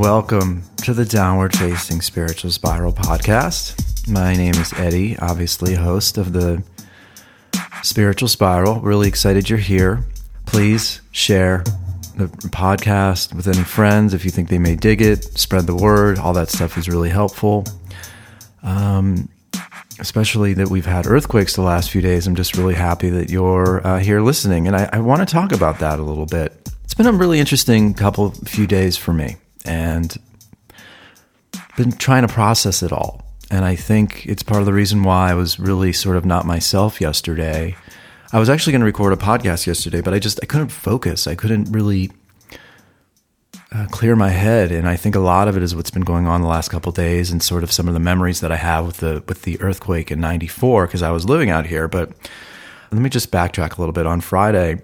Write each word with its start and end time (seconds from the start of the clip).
welcome 0.00 0.62
to 0.78 0.94
the 0.94 1.04
Downward 1.04 1.54
Facing 1.54 2.00
Spiritual 2.00 2.50
Spiral 2.50 2.90
podcast. 2.90 4.08
My 4.08 4.34
name 4.34 4.54
is 4.54 4.72
Eddie, 4.72 5.18
obviously, 5.18 5.74
host 5.74 6.16
of 6.16 6.32
the 6.32 6.62
Spiritual 7.82 8.28
Spiral. 8.28 8.80
Really 8.80 9.08
excited 9.08 9.50
you're 9.50 9.58
here. 9.58 10.06
Please 10.46 11.02
share 11.12 11.64
the 12.16 12.28
podcast 12.48 13.34
with 13.34 13.46
any 13.46 13.62
friends 13.62 14.14
if 14.14 14.24
you 14.24 14.30
think 14.30 14.48
they 14.48 14.58
may 14.58 14.74
dig 14.74 15.02
it. 15.02 15.38
Spread 15.38 15.66
the 15.66 15.76
word. 15.76 16.18
All 16.18 16.32
that 16.32 16.48
stuff 16.48 16.78
is 16.78 16.88
really 16.88 17.10
helpful. 17.10 17.66
Um, 18.62 19.28
especially 19.98 20.54
that 20.54 20.68
we've 20.68 20.86
had 20.86 21.06
earthquakes 21.06 21.56
the 21.56 21.62
last 21.62 21.90
few 21.90 22.00
days. 22.00 22.26
I'm 22.26 22.36
just 22.36 22.56
really 22.56 22.74
happy 22.74 23.10
that 23.10 23.28
you're 23.28 23.86
uh, 23.86 23.98
here 23.98 24.22
listening, 24.22 24.66
and 24.66 24.74
I, 24.74 24.88
I 24.94 25.00
want 25.00 25.20
to 25.20 25.30
talk 25.30 25.52
about 25.52 25.80
that 25.80 25.98
a 25.98 26.02
little 26.02 26.24
bit. 26.24 26.70
It's 26.84 26.94
been 26.94 27.06
a 27.06 27.12
really 27.12 27.38
interesting 27.38 27.92
couple 27.92 28.30
few 28.30 28.66
days 28.66 28.96
for 28.96 29.12
me, 29.12 29.36
and 29.64 30.16
been 31.76 31.92
trying 31.92 32.26
to 32.26 32.32
process 32.32 32.82
it 32.82 32.92
all. 32.92 33.22
And 33.50 33.64
I 33.64 33.74
think 33.74 34.26
it's 34.26 34.42
part 34.42 34.60
of 34.60 34.66
the 34.66 34.72
reason 34.72 35.02
why 35.02 35.30
I 35.30 35.34
was 35.34 35.58
really 35.58 35.92
sort 35.92 36.16
of 36.16 36.24
not 36.24 36.46
myself 36.46 37.00
yesterday. 37.00 37.76
I 38.32 38.38
was 38.38 38.48
actually 38.48 38.72
going 38.72 38.80
to 38.80 38.86
record 38.86 39.12
a 39.12 39.16
podcast 39.16 39.66
yesterday, 39.66 40.00
but 40.00 40.14
I 40.14 40.20
just 40.20 40.38
I 40.42 40.46
couldn't 40.46 40.68
focus. 40.68 41.26
I 41.26 41.34
couldn't 41.34 41.72
really 41.72 42.12
uh, 43.72 43.86
clear 43.90 44.14
my 44.14 44.30
head, 44.30 44.70
and 44.70 44.88
I 44.88 44.96
think 44.96 45.16
a 45.16 45.20
lot 45.20 45.48
of 45.48 45.56
it 45.56 45.62
is 45.62 45.74
what's 45.74 45.90
been 45.90 46.02
going 46.02 46.26
on 46.26 46.42
the 46.42 46.48
last 46.48 46.70
couple 46.70 46.92
days, 46.92 47.30
and 47.30 47.42
sort 47.42 47.64
of 47.64 47.72
some 47.72 47.88
of 47.88 47.94
the 47.94 48.00
memories 48.00 48.40
that 48.40 48.52
I 48.52 48.56
have 48.56 48.86
with 48.86 48.98
the 48.98 49.24
with 49.26 49.42
the 49.42 49.60
earthquake 49.60 50.12
in 50.12 50.20
'94 50.20 50.86
because 50.86 51.02
I 51.02 51.10
was 51.10 51.24
living 51.24 51.50
out 51.50 51.66
here. 51.66 51.88
But 51.88 52.12
let 52.92 53.00
me 53.00 53.10
just 53.10 53.32
backtrack 53.32 53.76
a 53.76 53.80
little 53.80 53.92
bit. 53.92 54.06
On 54.06 54.20
Friday, 54.20 54.82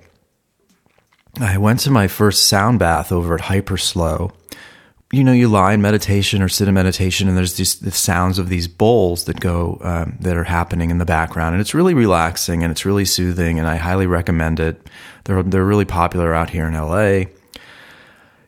I 1.40 1.58
went 1.58 1.80
to 1.80 1.90
my 1.90 2.08
first 2.08 2.48
sound 2.48 2.78
bath 2.78 3.12
over 3.12 3.34
at 3.34 3.42
Hyper 3.42 3.76
Hyperslow. 3.76 4.32
You 5.12 5.22
know, 5.22 5.32
you 5.32 5.46
lie 5.46 5.72
in 5.72 5.82
meditation 5.82 6.42
or 6.42 6.48
sit 6.48 6.66
in 6.66 6.74
meditation, 6.74 7.28
and 7.28 7.36
there's 7.36 7.56
just 7.56 7.84
the 7.84 7.92
sounds 7.92 8.40
of 8.40 8.48
these 8.48 8.66
bowls 8.66 9.24
that 9.26 9.38
go 9.38 9.78
um, 9.82 10.16
that 10.20 10.36
are 10.36 10.44
happening 10.44 10.90
in 10.90 10.98
the 10.98 11.04
background, 11.04 11.54
and 11.54 11.60
it's 11.60 11.74
really 11.74 11.94
relaxing 11.94 12.64
and 12.64 12.72
it's 12.72 12.84
really 12.84 13.04
soothing, 13.04 13.60
and 13.60 13.68
I 13.68 13.76
highly 13.76 14.08
recommend 14.08 14.58
it. 14.58 14.90
They're 15.24 15.44
they're 15.44 15.64
really 15.64 15.84
popular 15.84 16.34
out 16.34 16.50
here 16.50 16.66
in 16.66 16.74
LA. 16.74 17.30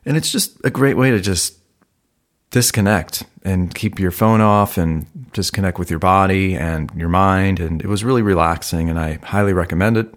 And 0.05 0.17
it's 0.17 0.31
just 0.31 0.59
a 0.63 0.69
great 0.69 0.97
way 0.97 1.11
to 1.11 1.19
just 1.19 1.59
disconnect 2.51 3.23
and 3.43 3.73
keep 3.73 3.99
your 3.99 4.11
phone 4.11 4.41
off 4.41 4.77
and 4.77 5.05
just 5.33 5.53
connect 5.53 5.77
with 5.77 5.89
your 5.89 5.99
body 5.99 6.55
and 6.55 6.91
your 6.95 7.09
mind. 7.09 7.59
And 7.59 7.81
it 7.81 7.87
was 7.87 8.03
really 8.03 8.21
relaxing, 8.21 8.89
and 8.89 8.99
I 8.99 9.19
highly 9.23 9.53
recommend 9.53 9.97
it. 9.97 10.13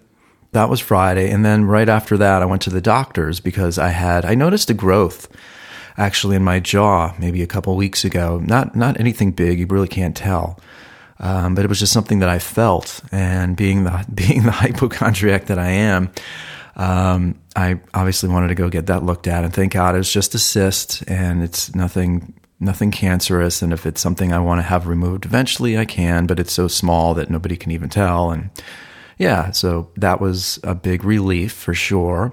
That 0.53 0.69
was 0.69 0.81
Friday. 0.81 1.31
And 1.31 1.45
then 1.45 1.65
right 1.65 1.89
after 1.89 2.17
that, 2.19 2.43
I 2.43 2.47
went 2.47 2.63
to 2.63 2.71
the 2.71 2.81
doctor's 2.81 3.41
because 3.41 3.79
I 3.79 3.89
had, 3.89 4.25
I 4.25 4.35
noticed 4.35 4.71
a 4.71 4.75
growth 4.75 5.29
actually 5.97 6.37
in 6.37 6.45
my 6.45 6.61
jaw 6.61 7.15
maybe 7.19 7.43
a 7.43 7.47
couple 7.47 7.75
weeks 7.77 8.05
ago. 8.05 8.41
Not, 8.45 8.75
not 8.77 8.99
anything 8.99 9.33
big, 9.33 9.59
you 9.59 9.67
really 9.67 9.89
can't 9.89 10.17
tell. 10.17 10.59
Um, 11.21 11.55
but 11.55 11.65
it 11.65 11.69
was 11.69 11.79
just 11.79 11.93
something 11.93 12.19
that 12.19 12.29
I 12.29 12.39
felt. 12.39 13.01
And 13.13 13.57
being 13.57 13.85
the, 13.85 14.05
being 14.15 14.43
the 14.43 14.51
hypochondriac 14.51 15.47
that 15.47 15.59
I 15.59 15.69
am, 15.69 16.11
um, 16.77 17.39
I 17.55 17.81
obviously 17.95 18.29
wanted 18.29 18.49
to 18.49 18.55
go 18.55 18.69
get 18.69 18.87
that 18.87 19.03
looked 19.03 19.27
at, 19.27 19.45
and 19.45 19.53
thank 19.53 19.73
God 19.73 19.95
it 19.95 19.99
was 19.99 20.13
just 20.13 20.35
a 20.35 20.39
cyst, 20.39 21.05
and 21.07 21.43
it's 21.43 21.75
nothing 21.75 22.35
nothing 22.61 22.93
cancerous. 22.93 23.61
And 23.61 23.73
if 23.73 23.87
it's 23.87 24.01
something 24.01 24.33
I 24.33 24.39
want 24.39 24.61
to 24.61 24.63
have 24.63 24.87
removed, 24.87 25.25
eventually 25.25 25.77
I 25.77 25.85
can, 25.85 26.27
but 26.27 26.39
it's 26.39 26.53
so 26.53 26.69
small 26.69 27.13
that 27.15 27.29
nobody 27.29 27.57
can 27.57 27.73
even 27.73 27.89
tell. 27.89 28.31
And 28.31 28.51
yeah, 29.19 29.51
so 29.51 29.91
that 29.97 30.21
was 30.21 30.61
a 30.63 30.75
big 30.75 31.05
relief 31.05 31.53
for 31.53 31.75
sure. 31.75 32.33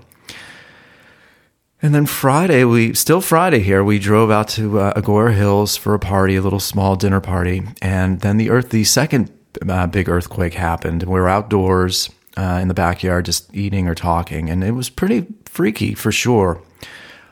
And 1.81 1.95
then 1.95 2.05
Friday, 2.05 2.65
we 2.65 2.93
still 2.93 3.21
Friday 3.21 3.59
here. 3.59 3.83
We 3.83 3.99
drove 3.99 4.29
out 4.29 4.49
to 4.49 4.79
uh, 4.79 4.99
Agoura 4.99 5.33
Hills 5.33 5.77
for 5.77 5.93
a 5.93 5.99
party, 5.99 6.35
a 6.35 6.41
little 6.41 6.59
small 6.59 6.97
dinner 6.97 7.21
party, 7.21 7.63
and 7.81 8.19
then 8.19 8.35
the 8.35 8.49
earth, 8.49 8.71
the 8.71 8.83
second 8.83 9.31
uh, 9.67 9.87
big 9.87 10.09
earthquake 10.09 10.55
happened. 10.55 11.03
We 11.03 11.19
were 11.19 11.29
outdoors 11.29 12.09
uh, 12.37 12.59
in 12.61 12.67
the 12.67 12.73
backyard 12.73 13.25
just 13.25 13.53
eating 13.55 13.87
or 13.87 13.95
talking. 13.95 14.49
And 14.49 14.63
it 14.63 14.71
was 14.71 14.89
pretty 14.89 15.27
freaky 15.45 15.93
for 15.93 16.11
sure. 16.11 16.61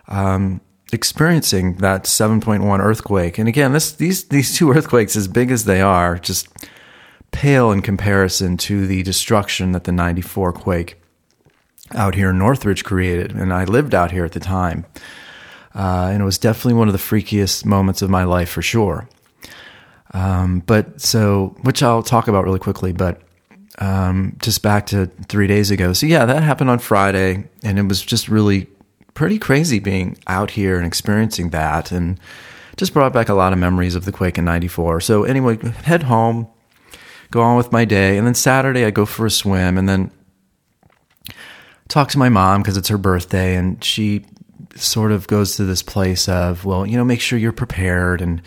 Um, 0.07 0.62
experiencing 0.91 1.75
that 1.78 2.03
7.1 2.03 2.80
earthquake. 2.80 3.38
And 3.38 3.47
again, 3.47 3.74
this, 3.74 3.91
these, 3.91 4.25
these 4.25 4.56
two 4.56 4.72
earthquakes, 4.75 5.16
as 5.16 5.28
big 5.28 5.52
as 5.52 5.66
they 5.66 5.81
are, 5.81 6.18
just 6.18 6.47
pale 7.31 7.72
in 7.72 7.81
comparison 7.81 8.57
to 8.57 8.88
the 8.88 9.03
destruction 9.03 9.74
that 9.74 9.84
the 9.84 9.91
94 9.91 10.53
quake 10.53 11.02
out 11.96 12.16
here 12.16 12.30
in 12.30 12.38
Northridge 12.38 12.84
created. 12.84 13.31
And 13.31 13.53
I 13.53 13.64
lived 13.66 13.94
out 13.94 14.12
here 14.12 14.25
at 14.25 14.34
the 14.34 14.40
time. 14.40 14.86
Uh, 15.75 16.09
and 16.12 16.22
it 16.22 16.25
was 16.25 16.38
definitely 16.38 16.74
one 16.74 16.88
of 16.88 16.94
the 16.94 17.00
freakiest 17.00 17.66
moments 17.66 18.02
of 18.02 18.09
my 18.09 18.24
life 18.24 18.50
for 18.50 18.62
sure. 18.62 19.08
Um, 20.14 20.64
but 20.66 21.02
so, 21.02 21.56
which 21.62 21.84
I'll 21.84 22.02
talk 22.02 22.28
about 22.28 22.46
really 22.46 22.59
quickly, 22.59 22.94
but 22.94 23.22
um, 23.80 24.36
just 24.40 24.64
back 24.64 24.88
to 24.88 25.08
three 25.28 25.48
days 25.48 25.72
ago. 25.72 25.94
So 25.94 26.06
yeah, 26.06 26.25
that 26.25 26.44
happened 26.44 26.70
on 26.70 26.80
Friday, 26.80 27.48
and 27.64 27.78
it 27.78 27.84
was 27.84 28.02
just 28.02 28.28
really 28.30 28.68
pretty 29.14 29.38
crazy 29.38 29.80
being 29.80 30.18
out 30.28 30.52
here 30.52 30.78
and 30.78 30.86
experiencing 30.86 31.50
that, 31.50 31.92
and 31.92 32.19
just 32.78 32.94
brought 32.94 33.14
back 33.14 33.30
a 33.30 33.34
lot 33.34 33.54
of 33.54 33.59
memories 33.59 33.96
of 33.96 34.06
the 34.06 34.12
quake 34.12 34.38
in 34.38 34.46
'94. 34.46 35.02
So 35.02 35.24
anyway, 35.24 35.58
head 35.84 36.04
home, 36.04 36.48
go 37.30 37.42
on 37.42 37.58
with 37.58 37.72
my 37.72 37.86
day, 37.86 38.18
and 38.18 38.25
then 38.25 38.34
Saturday 38.34 38.86
I 38.86 38.92
go 38.92 39.06
for 39.06 39.25
a 39.25 39.31
swim, 39.31 39.78
and 39.78 39.88
then 39.88 40.12
talk 41.88 42.09
to 42.09 42.18
my 42.18 42.30
mom 42.30 42.62
because 42.62 42.78
it's 42.78 42.90
her 42.90 42.98
birthday, 42.98 43.56
and 43.56 43.84
she 43.84 44.25
sort 44.75 45.12
of 45.12 45.28
goes 45.28 45.56
to 45.56 45.66
this 45.66 45.81
place 45.81 46.30
of, 46.30 46.66
well, 46.66 46.86
you 46.86 46.98
know, 46.98 47.06
make 47.06 47.22
sure 47.22 47.40
you're 47.40 47.52
prepared 47.52 48.22
and 48.22 48.42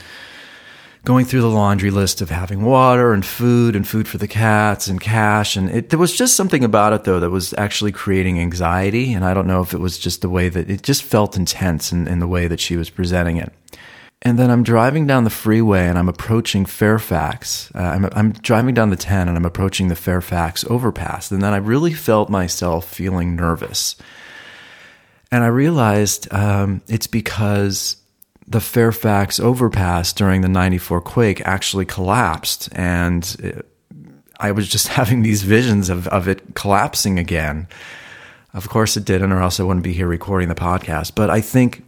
going 1.04 1.24
through 1.24 1.40
the 1.40 1.48
laundry 1.48 1.90
list 1.90 2.20
of 2.20 2.28
having 2.28 2.62
water 2.62 3.12
and 3.14 3.24
food 3.24 3.74
and 3.74 3.88
food 3.88 4.06
for 4.06 4.18
the 4.18 4.28
cats 4.28 4.86
and 4.86 5.00
cash. 5.00 5.56
And 5.56 5.70
it, 5.70 5.88
there 5.88 5.98
was 5.98 6.14
just 6.14 6.36
something 6.36 6.62
about 6.62 6.92
it, 6.92 7.04
though, 7.04 7.20
that 7.20 7.30
was 7.30 7.54
actually 7.54 7.92
creating 7.92 8.38
anxiety. 8.38 9.12
And 9.14 9.24
I 9.24 9.32
don't 9.32 9.46
know 9.46 9.62
if 9.62 9.72
it 9.72 9.80
was 9.80 9.98
just 9.98 10.20
the 10.20 10.28
way 10.28 10.50
that 10.50 10.68
it 10.68 10.82
just 10.82 11.02
felt 11.02 11.36
intense 11.36 11.90
in, 11.90 12.06
in 12.06 12.18
the 12.18 12.28
way 12.28 12.48
that 12.48 12.60
she 12.60 12.76
was 12.76 12.90
presenting 12.90 13.38
it. 13.38 13.52
And 14.22 14.38
then 14.38 14.50
I'm 14.50 14.62
driving 14.62 15.06
down 15.06 15.24
the 15.24 15.30
freeway 15.30 15.86
and 15.86 15.98
I'm 15.98 16.08
approaching 16.08 16.66
Fairfax. 16.66 17.70
Uh, 17.74 17.78
I'm, 17.78 18.08
I'm 18.12 18.32
driving 18.32 18.74
down 18.74 18.90
the 18.90 18.96
10 18.96 19.28
and 19.28 19.36
I'm 19.36 19.46
approaching 19.46 19.88
the 19.88 19.96
Fairfax 19.96 20.62
overpass. 20.64 21.30
And 21.30 21.40
then 21.40 21.54
I 21.54 21.56
really 21.56 21.94
felt 21.94 22.28
myself 22.28 22.86
feeling 22.86 23.34
nervous. 23.34 23.96
And 25.32 25.42
I 25.42 25.46
realized 25.46 26.30
um, 26.34 26.82
it's 26.86 27.06
because 27.06 27.96
the 28.46 28.60
Fairfax 28.60 29.40
overpass 29.40 30.12
during 30.12 30.42
the 30.42 30.48
94 30.48 31.00
quake 31.00 31.40
actually 31.46 31.86
collapsed. 31.86 32.68
And 32.72 33.24
it, 33.38 33.66
I 34.38 34.52
was 34.52 34.68
just 34.68 34.88
having 34.98 35.22
these 35.22 35.42
visions 35.42 35.88
of, 35.88 36.08
of 36.08 36.28
it 36.28 36.54
collapsing 36.54 37.18
again. 37.18 37.68
Of 38.52 38.68
course 38.68 38.98
it 38.98 39.04
didn't, 39.06 39.32
or 39.32 39.40
else 39.40 39.60
I 39.60 39.62
wouldn't 39.62 39.84
be 39.84 39.92
here 39.92 40.08
recording 40.08 40.48
the 40.48 40.54
podcast. 40.54 41.14
But 41.14 41.30
I 41.30 41.40
think. 41.40 41.86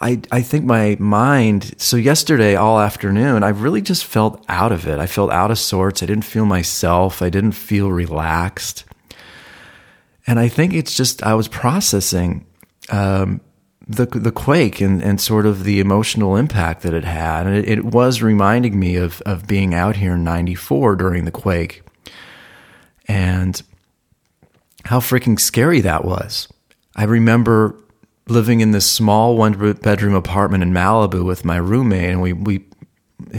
I, 0.00 0.22
I 0.32 0.40
think 0.40 0.64
my 0.64 0.96
mind, 0.98 1.74
so 1.76 1.96
yesterday 1.96 2.56
all 2.56 2.80
afternoon, 2.80 3.42
I 3.42 3.50
really 3.50 3.82
just 3.82 4.04
felt 4.04 4.42
out 4.48 4.72
of 4.72 4.88
it. 4.88 4.98
I 4.98 5.06
felt 5.06 5.30
out 5.30 5.50
of 5.50 5.58
sorts. 5.58 6.02
I 6.02 6.06
didn't 6.06 6.24
feel 6.24 6.46
myself. 6.46 7.20
I 7.20 7.28
didn't 7.28 7.52
feel 7.52 7.92
relaxed. 7.92 8.84
And 10.26 10.38
I 10.38 10.48
think 10.48 10.72
it's 10.72 10.96
just, 10.96 11.22
I 11.22 11.34
was 11.34 11.48
processing 11.48 12.46
um, 12.88 13.42
the 13.90 14.06
the 14.06 14.30
quake 14.30 14.80
and, 14.80 15.02
and 15.02 15.20
sort 15.20 15.46
of 15.46 15.64
the 15.64 15.80
emotional 15.80 16.36
impact 16.36 16.82
that 16.82 16.94
it 16.94 17.04
had. 17.04 17.46
And 17.46 17.56
it, 17.56 17.68
it 17.68 17.84
was 17.84 18.22
reminding 18.22 18.78
me 18.78 18.96
of 18.96 19.20
of 19.22 19.46
being 19.46 19.74
out 19.74 19.96
here 19.96 20.14
in 20.14 20.24
'94 20.24 20.96
during 20.96 21.24
the 21.24 21.30
quake, 21.30 21.82
and 23.08 23.60
how 24.84 25.00
freaking 25.00 25.38
scary 25.40 25.80
that 25.80 26.04
was. 26.04 26.48
I 26.94 27.04
remember 27.04 27.76
living 28.28 28.60
in 28.60 28.70
this 28.70 28.88
small 28.88 29.36
one 29.36 29.72
bedroom 29.74 30.14
apartment 30.14 30.62
in 30.62 30.72
Malibu 30.72 31.24
with 31.24 31.44
my 31.44 31.56
roommate, 31.56 32.10
and 32.10 32.22
we 32.22 32.32
we 32.32 32.64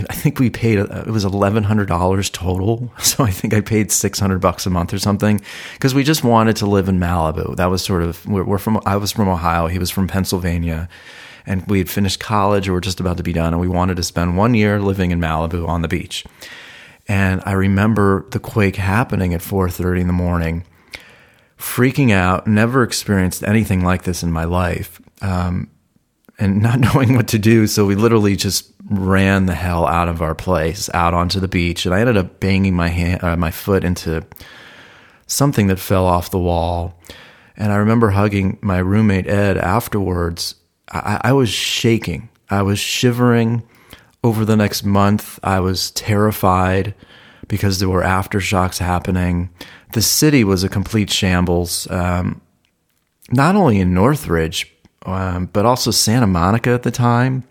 I 0.09 0.13
think 0.13 0.39
we 0.39 0.49
paid 0.49 0.79
uh, 0.79 1.03
it 1.05 1.11
was 1.11 1.25
eleven 1.25 1.63
hundred 1.63 1.87
dollars 1.87 2.29
total. 2.29 2.91
So 3.01 3.23
I 3.23 3.31
think 3.31 3.53
I 3.53 3.61
paid 3.61 3.91
six 3.91 4.19
hundred 4.19 4.39
bucks 4.39 4.65
a 4.65 4.69
month 4.69 4.93
or 4.93 4.99
something 4.99 5.41
because 5.73 5.93
we 5.93 6.03
just 6.03 6.23
wanted 6.23 6.55
to 6.57 6.65
live 6.65 6.87
in 6.87 6.99
Malibu. 6.99 7.55
That 7.55 7.65
was 7.65 7.83
sort 7.83 8.03
of 8.03 8.25
we're, 8.25 8.43
we're, 8.43 8.57
from. 8.57 8.79
I 8.85 8.95
was 8.97 9.11
from 9.11 9.27
Ohio. 9.27 9.67
He 9.67 9.79
was 9.79 9.89
from 9.89 10.07
Pennsylvania, 10.07 10.87
and 11.45 11.67
we 11.67 11.79
had 11.79 11.89
finished 11.89 12.19
college 12.19 12.69
or 12.69 12.73
were 12.73 12.81
just 12.81 12.99
about 12.99 13.17
to 13.17 13.23
be 13.23 13.33
done, 13.33 13.53
and 13.53 13.59
we 13.59 13.67
wanted 13.67 13.97
to 13.97 14.03
spend 14.03 14.37
one 14.37 14.53
year 14.53 14.79
living 14.79 15.11
in 15.11 15.19
Malibu 15.19 15.67
on 15.67 15.81
the 15.81 15.87
beach. 15.87 16.25
And 17.07 17.41
I 17.45 17.53
remember 17.53 18.25
the 18.31 18.39
quake 18.39 18.77
happening 18.77 19.33
at 19.33 19.41
four 19.41 19.69
thirty 19.69 20.01
in 20.01 20.07
the 20.07 20.13
morning, 20.13 20.63
freaking 21.61 22.11
out. 22.11 22.47
Never 22.47 22.83
experienced 22.83 23.43
anything 23.43 23.83
like 23.83 24.03
this 24.03 24.23
in 24.23 24.31
my 24.31 24.45
life. 24.45 25.01
Um, 25.21 25.69
and 26.39 26.61
not 26.61 26.79
knowing 26.93 27.15
what 27.15 27.27
to 27.29 27.39
do. 27.39 27.67
So 27.67 27.85
we 27.85 27.95
literally 27.95 28.35
just 28.35 28.71
ran 28.89 29.45
the 29.45 29.55
hell 29.55 29.87
out 29.87 30.09
of 30.09 30.21
our 30.21 30.35
place 30.35 30.89
out 30.93 31.13
onto 31.13 31.39
the 31.39 31.47
beach. 31.47 31.85
And 31.85 31.95
I 31.95 32.01
ended 32.01 32.17
up 32.17 32.39
banging 32.39 32.75
my 32.75 32.89
hand, 32.89 33.23
uh, 33.23 33.37
my 33.37 33.51
foot 33.51 33.83
into 33.83 34.25
something 35.27 35.67
that 35.67 35.79
fell 35.79 36.05
off 36.05 36.31
the 36.31 36.39
wall. 36.39 36.99
And 37.55 37.71
I 37.71 37.75
remember 37.75 38.09
hugging 38.09 38.57
my 38.61 38.79
roommate 38.79 39.27
Ed 39.27 39.57
afterwards 39.57 40.55
I, 40.91 41.21
I 41.23 41.33
was 41.33 41.49
shaking. 41.49 42.29
I 42.49 42.61
was 42.61 42.79
shivering 42.79 43.63
over 44.23 44.45
the 44.45 44.57
next 44.57 44.83
month. 44.83 45.39
I 45.43 45.59
was 45.59 45.91
terrified 45.91 46.93
because 47.51 47.79
there 47.79 47.89
were 47.89 48.01
aftershocks 48.01 48.77
happening. 48.77 49.49
The 49.91 50.01
city 50.01 50.45
was 50.45 50.63
a 50.63 50.69
complete 50.69 51.09
shambles, 51.09 51.85
um, 51.91 52.39
not 53.29 53.57
only 53.57 53.81
in 53.81 53.93
Northridge, 53.93 54.73
um, 55.05 55.47
but 55.47 55.65
also 55.65 55.91
Santa 55.91 56.27
Monica 56.27 56.69
at 56.69 56.83
the 56.83 56.91
time. 56.91 57.43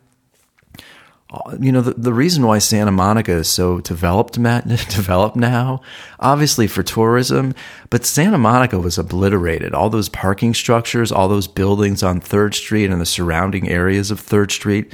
You 1.61 1.71
know 1.71 1.83
the, 1.83 1.93
the 1.93 2.15
reason 2.15 2.47
why 2.47 2.59
Santa 2.59 2.91
Monica 2.91 3.33
is 3.33 3.49
so 3.49 3.81
developed 3.81 4.33
developed 4.91 5.37
now 5.37 5.81
obviously 6.19 6.67
for 6.67 6.83
tourism 6.83 7.55
but 7.89 8.05
Santa 8.05 8.37
Monica 8.37 8.81
was 8.81 8.99
obliterated. 8.99 9.73
All 9.73 9.91
those 9.91 10.09
parking 10.09 10.55
structures 10.55 11.13
all 11.13 11.29
those 11.29 11.47
buildings 11.47 12.03
on 12.03 12.21
3rd 12.21 12.55
Street 12.55 12.91
and 12.91 13.01
the 13.01 13.07
surrounding 13.07 13.69
areas 13.69 14.11
of 14.11 14.21
3rd 14.21 14.51
Street 14.51 14.93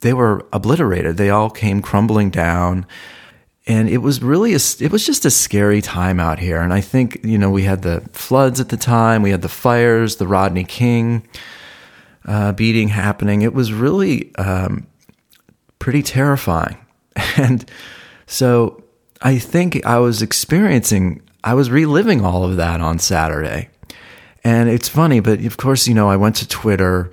they 0.00 0.14
were 0.14 0.46
obliterated. 0.54 1.18
They 1.18 1.28
all 1.28 1.50
came 1.50 1.82
crumbling 1.82 2.30
down 2.30 2.86
and 3.66 3.88
it 3.88 3.98
was 3.98 4.22
really 4.22 4.52
a, 4.52 4.60
it 4.80 4.92
was 4.92 5.06
just 5.06 5.24
a 5.24 5.30
scary 5.30 5.80
time 5.80 6.20
out 6.20 6.38
here 6.38 6.60
and 6.60 6.72
I 6.72 6.80
think 6.80 7.20
you 7.24 7.38
know 7.38 7.50
we 7.50 7.62
had 7.62 7.82
the 7.82 8.02
floods 8.12 8.60
at 8.60 8.68
the 8.68 8.76
time 8.76 9.22
we 9.22 9.30
had 9.30 9.42
the 9.42 9.48
fires 9.48 10.16
the 10.16 10.26
Rodney 10.26 10.64
King 10.64 11.26
uh, 12.26 12.52
beating 12.52 12.88
happening 12.88 13.42
it 13.42 13.54
was 13.54 13.72
really 13.72 14.34
um, 14.36 14.86
pretty 15.84 16.02
terrifying. 16.02 16.78
And 17.36 17.68
so 18.26 18.82
I 19.20 19.38
think 19.38 19.84
I 19.84 19.98
was 19.98 20.22
experiencing, 20.22 21.20
I 21.44 21.54
was 21.54 21.70
reliving 21.70 22.24
all 22.24 22.42
of 22.44 22.56
that 22.56 22.80
on 22.80 22.98
Saturday. 22.98 23.68
And 24.42 24.70
it's 24.70 24.88
funny, 24.88 25.20
but 25.20 25.44
of 25.44 25.56
course, 25.58 25.86
you 25.86 25.94
know, 25.94 26.08
I 26.08 26.16
went 26.16 26.36
to 26.36 26.48
Twitter 26.48 27.10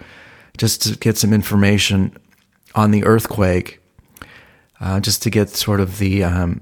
just 0.57 0.83
to 0.83 0.97
get 0.97 1.17
some 1.17 1.33
information 1.33 2.15
on 2.73 2.91
the 2.91 3.03
earthquake, 3.03 3.80
uh, 4.81 4.99
just 4.99 5.23
to 5.23 5.29
get 5.29 5.49
sort 5.49 5.79
of 5.79 5.99
the, 5.99 6.23
um, 6.23 6.59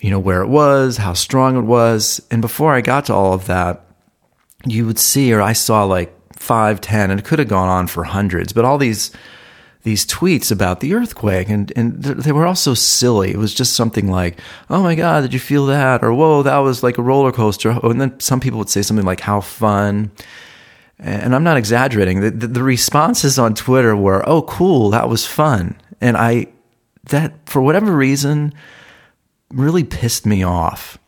you 0.00 0.10
know, 0.10 0.18
where 0.18 0.42
it 0.42 0.48
was, 0.48 0.96
how 0.96 1.12
strong 1.12 1.56
it 1.56 1.62
was. 1.62 2.20
And 2.30 2.42
before 2.42 2.74
I 2.74 2.80
got 2.80 3.06
to 3.06 3.14
all 3.14 3.34
of 3.34 3.46
that, 3.46 3.84
you 4.66 4.86
would 4.86 4.98
see, 4.98 5.32
or 5.32 5.40
I 5.40 5.52
saw 5.52 5.84
like 5.84 6.12
five, 6.34 6.80
ten, 6.80 7.10
and 7.10 7.20
it 7.20 7.26
could 7.26 7.38
have 7.38 7.48
gone 7.48 7.68
on 7.68 7.86
for 7.86 8.04
hundreds, 8.04 8.52
but 8.52 8.64
all 8.64 8.78
these 8.78 9.12
these 9.82 10.04
tweets 10.04 10.50
about 10.50 10.80
the 10.80 10.92
earthquake 10.92 11.48
and, 11.48 11.72
and 11.76 12.02
they 12.02 12.32
were 12.32 12.46
all 12.46 12.54
so 12.54 12.74
silly. 12.74 13.30
It 13.30 13.38
was 13.38 13.54
just 13.54 13.74
something 13.74 14.10
like, 14.10 14.38
Oh 14.68 14.82
my 14.82 14.94
God, 14.94 15.22
did 15.22 15.32
you 15.32 15.38
feel 15.38 15.66
that? 15.66 16.02
Or 16.02 16.12
whoa, 16.12 16.42
that 16.42 16.58
was 16.58 16.82
like 16.82 16.98
a 16.98 17.02
roller 17.02 17.32
coaster. 17.32 17.70
And 17.70 18.00
then 18.00 18.18
some 18.18 18.40
people 18.40 18.58
would 18.58 18.68
say 18.68 18.82
something 18.82 19.06
like, 19.06 19.20
how 19.20 19.40
fun. 19.40 20.10
And 20.98 21.32
I'm 21.32 21.44
not 21.44 21.56
exaggerating. 21.56 22.20
The, 22.20 22.30
the, 22.30 22.46
the 22.48 22.62
responses 22.62 23.38
on 23.38 23.54
Twitter 23.54 23.94
were, 23.94 24.28
Oh, 24.28 24.42
cool. 24.42 24.90
That 24.90 25.08
was 25.08 25.24
fun. 25.24 25.76
And 26.00 26.16
I, 26.16 26.48
that 27.08 27.34
for 27.46 27.60
whatever 27.60 27.94
reason 27.94 28.52
really 29.50 29.84
pissed 29.84 30.26
me 30.26 30.42
off. 30.42 30.98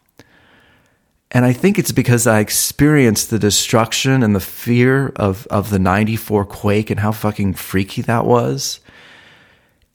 And 1.33 1.45
I 1.45 1.53
think 1.53 1.79
it's 1.79 1.93
because 1.93 2.27
I 2.27 2.41
experienced 2.41 3.31
the 3.31 3.39
destruction 3.39 4.23
and 4.23 4.35
the 4.35 4.41
fear 4.41 5.13
of, 5.17 5.47
of 5.47 5.71
the 5.71 5.79
94 5.79 6.45
quake 6.45 6.91
and 6.91 6.99
how 6.99 7.13
fucking 7.13 7.55
freaky 7.55 8.03
that 8.03 8.25
was. 8.25 8.81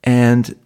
And 0.02 0.56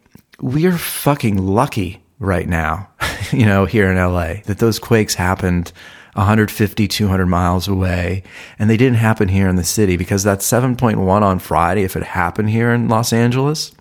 we're 0.41 0.79
fucking 0.79 1.39
lucky 1.39 2.03
right 2.21 2.49
now, 2.49 2.89
you 3.33 3.47
know, 3.47 3.65
here 3.65 3.91
in 3.91 3.97
LA, 3.97 4.43
that 4.45 4.59
those 4.59 4.79
quakes 4.79 5.15
happened 5.15 5.73
150, 6.15 6.87
200 6.87 7.27
miles 7.27 7.67
away. 7.67 8.23
And 8.59 8.71
they 8.71 8.77
didn't 8.77 8.99
happen 8.99 9.29
here 9.29 9.49
in 9.49 9.57
the 9.57 9.65
city 9.65 9.97
because 9.97 10.23
that 10.23 10.39
7.1 10.39 10.99
on 11.23 11.39
Friday, 11.41 11.83
if 11.83 11.97
it 11.97 12.05
happened 12.05 12.51
here 12.51 12.73
in 12.73 12.89
Los 12.89 13.13
Angeles, 13.13 13.73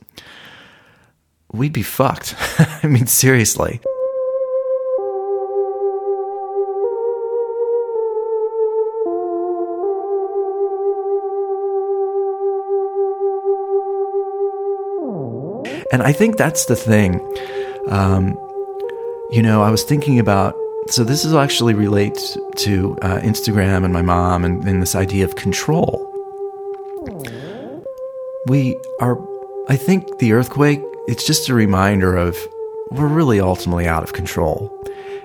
we'd 1.52 1.74
be 1.74 1.84
fucked. 1.84 2.36
I 2.84 2.88
mean, 2.88 3.08
seriously. 3.08 3.82
And 15.92 16.04
I 16.04 16.14
think 16.14 16.38
that's 16.38 16.66
the 16.66 16.76
thing. 16.76 17.20
Um, 17.88 18.38
you 19.32 19.42
know, 19.42 19.64
I 19.64 19.72
was 19.72 19.84
thinking 19.84 20.20
about 20.20 20.54
so 20.88 21.04
this 21.04 21.24
is 21.24 21.34
actually 21.34 21.74
relates 21.76 22.38
to 22.58 22.98
uh, 23.02 23.20
Instagram 23.20 23.84
and 23.84 23.94
my 23.94 24.02
mom 24.02 24.44
and, 24.44 24.68
and 24.68 24.82
this 24.82 24.96
idea 24.96 25.24
of 25.24 25.36
control. 25.36 26.06
We 28.48 28.76
are, 29.00 29.20
I 29.68 29.76
think 29.76 30.18
the 30.18 30.34
earthquake, 30.34 30.82
it's 31.10 31.26
just 31.26 31.50
a 31.50 31.54
reminder 31.54 32.16
of 32.16 32.38
we're 32.92 33.08
really 33.08 33.40
ultimately 33.40 33.88
out 33.88 34.04
of 34.04 34.14
control. 34.14 34.74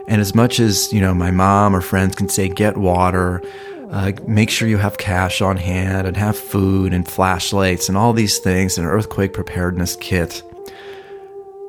And 0.09 0.21
as 0.21 0.35
much 0.35 0.61
as, 0.61 0.93
you 0.93 1.01
know, 1.01 1.15
my 1.15 1.31
mom 1.31 1.75
or 1.75 1.81
friends 1.81 2.15
can 2.15 2.29
say, 2.29 2.49
get 2.49 2.77
water, 2.77 3.43
uh, 3.91 4.13
make 4.27 4.51
sure 4.51 4.69
you 4.69 4.79
have 4.79 4.99
cash 4.99 5.41
on 5.41 5.57
hand 5.57 6.07
and 6.07 6.17
have 6.17 6.37
food 6.37 6.93
and 6.93 7.09
flashlights 7.09 7.89
and 7.89 7.97
all 7.97 8.13
these 8.13 8.39
things, 8.39 8.77
an 8.77 8.85
earthquake 8.85 9.33
preparedness 9.33 9.97
kit 9.97 10.43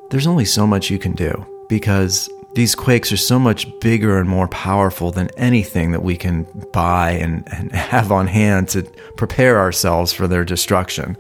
there's 0.10 0.28
only 0.28 0.46
so 0.46 0.68
much 0.68 0.90
you 0.90 1.00
can 1.00 1.14
do 1.14 1.46
because 1.68 2.30
these 2.54 2.76
quakes 2.76 3.12
are 3.12 3.18
so 3.18 3.38
much 3.38 3.68
bigger 3.80 4.18
and 4.18 4.30
more 4.30 4.48
powerful 4.48 5.12
than 5.12 5.28
anything 5.36 5.92
that 5.92 6.04
we 6.04 6.16
can 6.16 6.44
buy 6.72 7.12
and, 7.12 7.44
and 7.52 7.72
have 7.74 8.12
on 8.12 8.28
hand 8.28 8.70
to 8.70 8.84
prepare 9.18 9.60
ourselves 9.60 10.14
for 10.14 10.28
their 10.28 10.46
destruction. 10.46 11.18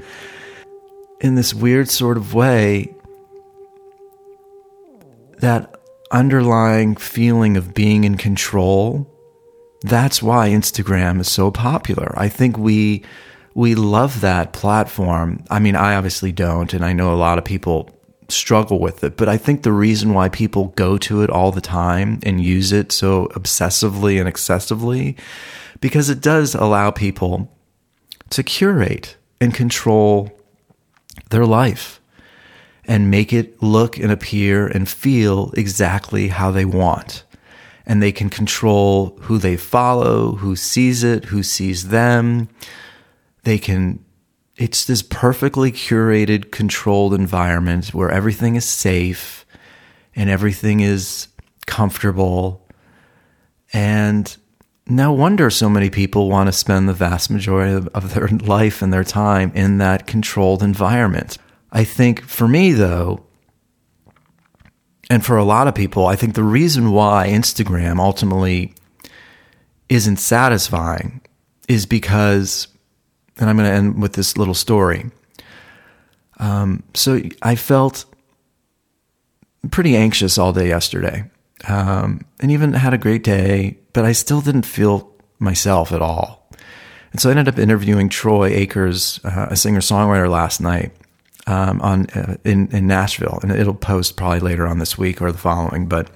In 1.25 1.33
this 1.33 1.55
weird 1.55 1.89
sort 1.89 2.17
of 2.17 2.35
way, 2.35 2.93
that 5.39 5.81
underlying 6.11 6.95
feeling 6.95 7.57
of 7.57 7.73
being 7.73 8.03
in 8.03 8.15
control, 8.15 9.11
that's 9.81 10.21
why 10.21 10.49
Instagram 10.49 11.19
is 11.19 11.27
so 11.27 11.49
popular. 11.49 12.13
I 12.15 12.29
think 12.29 12.59
we 12.59 13.03
we 13.55 13.73
love 13.73 14.21
that 14.21 14.53
platform. 14.53 15.43
I 15.49 15.57
mean, 15.57 15.75
I 15.75 15.95
obviously 15.95 16.31
don't, 16.31 16.71
and 16.75 16.85
I 16.85 16.93
know 16.93 17.11
a 17.11 17.17
lot 17.17 17.39
of 17.39 17.43
people 17.43 17.89
struggle 18.29 18.79
with 18.79 19.03
it. 19.03 19.17
But 19.17 19.27
I 19.27 19.37
think 19.37 19.63
the 19.63 19.71
reason 19.73 20.13
why 20.13 20.29
people 20.29 20.73
go 20.75 20.95
to 20.99 21.23
it 21.23 21.31
all 21.31 21.51
the 21.51 21.59
time 21.59 22.19
and 22.21 22.39
use 22.39 22.71
it 22.71 22.91
so 22.91 23.29
obsessively 23.29 24.19
and 24.19 24.29
excessively, 24.29 25.17
because 25.81 26.07
it 26.07 26.21
does 26.21 26.53
allow 26.53 26.91
people 26.91 27.51
to 28.29 28.43
curate 28.43 29.17
and 29.41 29.55
control 29.55 30.31
their 31.29 31.45
life 31.45 31.99
and 32.85 33.09
make 33.11 33.33
it 33.33 33.61
look 33.61 33.97
and 33.97 34.11
appear 34.11 34.67
and 34.67 34.87
feel 34.87 35.51
exactly 35.57 36.27
how 36.27 36.51
they 36.51 36.65
want. 36.65 37.23
And 37.85 38.01
they 38.01 38.11
can 38.11 38.29
control 38.29 39.17
who 39.21 39.37
they 39.37 39.57
follow, 39.57 40.35
who 40.35 40.55
sees 40.55 41.03
it, 41.03 41.25
who 41.25 41.43
sees 41.43 41.89
them. 41.89 42.49
They 43.43 43.57
can 43.57 44.03
it's 44.57 44.85
this 44.85 45.01
perfectly 45.01 45.71
curated, 45.71 46.51
controlled 46.51 47.13
environment 47.13 47.93
where 47.93 48.09
everything 48.09 48.55
is 48.55 48.63
safe 48.63 49.45
and 50.15 50.29
everything 50.29 50.79
is 50.79 51.27
comfortable. 51.65 52.65
And 53.73 54.35
no 54.87 55.11
wonder 55.11 55.49
so 55.49 55.69
many 55.69 55.89
people 55.89 56.29
want 56.29 56.47
to 56.47 56.53
spend 56.53 56.87
the 56.87 56.93
vast 56.93 57.29
majority 57.29 57.73
of, 57.73 57.87
of 57.89 58.13
their 58.13 58.27
life 58.43 58.81
and 58.81 58.93
their 58.93 59.03
time 59.03 59.51
in 59.55 59.77
that 59.79 60.07
controlled 60.07 60.61
environment. 60.61 61.37
I 61.71 61.83
think 61.83 62.23
for 62.23 62.47
me, 62.47 62.71
though, 62.71 63.25
and 65.09 65.25
for 65.25 65.37
a 65.37 65.43
lot 65.43 65.67
of 65.67 65.75
people, 65.75 66.05
I 66.07 66.15
think 66.15 66.35
the 66.35 66.43
reason 66.43 66.91
why 66.91 67.27
Instagram 67.29 67.99
ultimately 67.99 68.73
isn't 69.89 70.17
satisfying 70.17 71.21
is 71.67 71.85
because 71.85 72.67
and 73.37 73.49
I'm 73.49 73.57
going 73.57 73.69
to 73.69 73.75
end 73.75 74.01
with 74.01 74.13
this 74.13 74.37
little 74.37 74.53
story. 74.53 75.11
Um, 76.37 76.83
so 76.93 77.21
I 77.41 77.55
felt 77.55 78.05
pretty 79.71 79.95
anxious 79.95 80.37
all 80.37 80.53
day 80.53 80.67
yesterday, 80.67 81.29
um, 81.67 82.21
and 82.39 82.51
even 82.51 82.73
had 82.73 82.93
a 82.93 82.97
great 82.97 83.23
day, 83.23 83.77
but 83.93 84.05
I 84.05 84.11
still 84.11 84.41
didn't 84.41 84.65
feel 84.65 85.13
myself 85.39 85.91
at 85.91 86.01
all. 86.01 86.49
And 87.11 87.21
so 87.21 87.29
I 87.29 87.31
ended 87.31 87.47
up 87.47 87.59
interviewing 87.59 88.09
Troy 88.09 88.47
Akers, 88.47 89.19
uh, 89.23 89.47
a 89.49 89.55
singer 89.55 89.79
songwriter, 89.79 90.29
last 90.29 90.59
night 90.59 90.91
um, 91.47 91.81
on 91.81 92.07
uh, 92.09 92.37
in 92.43 92.67
in 92.75 92.87
Nashville, 92.87 93.39
and 93.41 93.51
it'll 93.51 93.73
post 93.73 94.17
probably 94.17 94.39
later 94.39 94.67
on 94.67 94.79
this 94.79 94.97
week 94.97 95.21
or 95.21 95.31
the 95.31 95.37
following. 95.37 95.87
But 95.87 96.09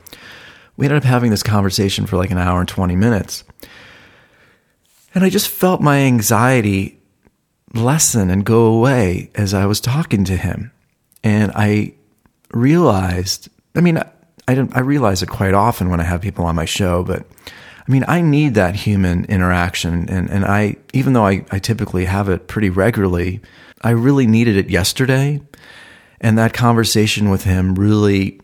we 0.76 0.86
ended 0.86 0.98
up 0.98 1.04
having 1.04 1.32
this 1.32 1.44
conversation 1.44 2.06
for 2.06 2.18
like 2.18 2.32
an 2.32 2.38
hour 2.38 2.60
and 2.60 2.68
twenty 2.68 2.96
minutes, 2.96 3.44
and 5.14 5.24
I 5.24 5.30
just 5.30 5.48
felt 5.48 5.82
my 5.82 6.00
anxiety 6.00 7.00
lessen 7.74 8.30
and 8.30 8.44
go 8.44 8.66
away 8.66 9.30
as 9.36 9.54
I 9.54 9.66
was 9.66 9.80
talking 9.80 10.26
to 10.26 10.36
him. 10.36 10.72
And 11.24 11.52
I 11.54 11.94
realized, 12.52 13.50
I 13.76 13.82
mean, 13.82 14.02
I, 14.50 14.56
don't, 14.56 14.76
I 14.76 14.80
realize 14.80 15.22
it 15.22 15.30
quite 15.30 15.54
often 15.54 15.92
when 15.92 16.00
I 16.00 16.04
have 16.04 16.22
people 16.22 16.46
on 16.46 16.56
my 16.56 16.66
show, 16.66 17.04
but 17.04 17.24
I 17.88 17.92
mean, 17.92 18.04
I 18.08 18.22
need 18.22 18.56
that 18.56 18.76
human 18.76 19.26
interaction. 19.26 20.10
And, 20.10 20.28
and 20.28 20.44
I, 20.44 20.78
even 20.92 21.14
though 21.14 21.26
I, 21.28 21.46
I 21.52 21.60
typically 21.60 22.06
have 22.06 22.30
it 22.30 22.48
pretty 22.48 22.72
regularly, 22.72 23.42
I 23.82 23.92
really 23.92 24.26
needed 24.26 24.58
it 24.58 24.72
yesterday. 24.72 25.40
And 26.20 26.36
that 26.40 26.54
conversation 26.54 27.30
with 27.30 27.44
him 27.44 27.76
really 27.76 28.42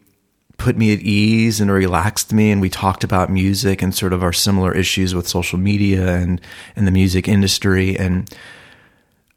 put 0.58 0.78
me 0.78 0.94
at 0.94 1.00
ease 1.00 1.60
and 1.60 1.72
relaxed 1.72 2.32
me. 2.32 2.52
And 2.52 2.62
we 2.62 2.70
talked 2.70 3.04
about 3.04 3.32
music 3.32 3.82
and 3.82 3.94
sort 3.94 4.14
of 4.14 4.22
our 4.22 4.32
similar 4.32 4.76
issues 4.76 5.16
with 5.16 5.28
social 5.28 5.58
media 5.58 6.18
and, 6.18 6.40
and 6.76 6.86
the 6.86 6.92
music 6.92 7.28
industry. 7.28 7.98
And 7.98 8.30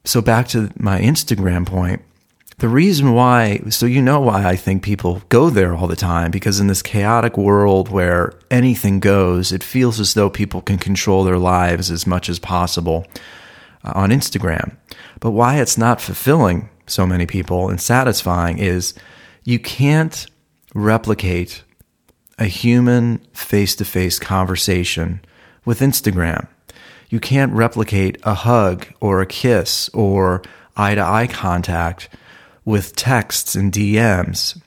so 0.04 0.20
back 0.20 0.48
to 0.48 0.70
my 0.78 1.00
Instagram 1.00 1.66
point, 1.66 2.02
the 2.58 2.68
reason 2.68 3.14
why, 3.14 3.60
so 3.70 3.86
you 3.86 4.02
know 4.02 4.20
why 4.20 4.44
I 4.44 4.56
think 4.56 4.82
people 4.82 5.22
go 5.28 5.48
there 5.48 5.74
all 5.74 5.86
the 5.86 5.94
time, 5.94 6.32
because 6.32 6.58
in 6.58 6.66
this 6.66 6.82
chaotic 6.82 7.38
world 7.38 7.88
where 7.88 8.32
anything 8.50 8.98
goes, 8.98 9.52
it 9.52 9.62
feels 9.62 10.00
as 10.00 10.14
though 10.14 10.28
people 10.28 10.60
can 10.60 10.76
control 10.76 11.22
their 11.22 11.38
lives 11.38 11.88
as 11.88 12.04
much 12.04 12.28
as 12.28 12.40
possible 12.40 13.06
uh, 13.84 13.92
on 13.94 14.10
Instagram. 14.10 14.76
But 15.20 15.30
why 15.30 15.60
it's 15.60 15.78
not 15.78 16.00
fulfilling 16.00 16.68
so 16.86 17.06
many 17.06 17.26
people 17.26 17.68
and 17.68 17.80
satisfying 17.80 18.58
is 18.58 18.92
you 19.44 19.60
can't 19.60 20.26
replicate 20.74 21.62
a 22.40 22.46
human 22.46 23.18
face 23.32 23.76
to 23.76 23.84
face 23.84 24.18
conversation 24.18 25.20
with 25.64 25.78
Instagram. 25.78 26.48
You 27.08 27.20
can't 27.20 27.52
replicate 27.52 28.18
a 28.24 28.34
hug 28.34 28.86
or 29.00 29.20
a 29.20 29.26
kiss 29.26 29.88
or 29.90 30.42
eye 30.76 30.96
to 30.96 31.02
eye 31.02 31.28
contact 31.28 32.08
with 32.68 32.94
texts 32.94 33.54
and 33.54 33.72
DMs. 33.72 34.60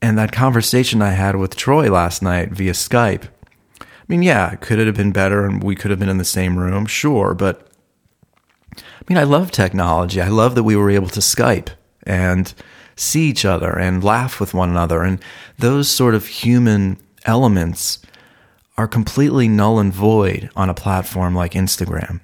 And 0.00 0.16
that 0.16 0.32
conversation 0.32 1.02
I 1.02 1.10
had 1.10 1.36
with 1.36 1.54
Troy 1.54 1.90
last 1.90 2.22
night 2.22 2.52
via 2.52 2.72
Skype. 2.72 3.24
I 3.82 3.84
mean, 4.08 4.22
yeah, 4.22 4.54
could 4.54 4.78
it 4.78 4.86
have 4.86 4.96
been 4.96 5.12
better 5.12 5.44
and 5.44 5.62
we 5.62 5.74
could 5.74 5.90
have 5.90 6.00
been 6.00 6.08
in 6.08 6.16
the 6.16 6.24
same 6.24 6.58
room? 6.58 6.86
Sure. 6.86 7.34
But 7.34 7.68
I 8.78 9.04
mean, 9.10 9.18
I 9.18 9.24
love 9.24 9.50
technology. 9.50 10.22
I 10.22 10.28
love 10.28 10.54
that 10.54 10.62
we 10.62 10.74
were 10.74 10.88
able 10.88 11.08
to 11.08 11.20
Skype 11.20 11.68
and 12.04 12.54
see 12.96 13.28
each 13.28 13.44
other 13.44 13.78
and 13.78 14.02
laugh 14.02 14.40
with 14.40 14.54
one 14.54 14.70
another. 14.70 15.02
And 15.02 15.22
those 15.58 15.86
sort 15.86 16.14
of 16.14 16.28
human 16.28 16.96
elements 17.26 17.98
are 18.78 18.88
completely 18.88 19.48
null 19.48 19.78
and 19.78 19.92
void 19.92 20.48
on 20.56 20.70
a 20.70 20.74
platform 20.74 21.34
like 21.34 21.52
Instagram. 21.52 22.22